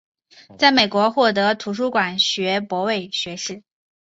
[0.57, 3.63] 在美国获得图书馆学博士学位。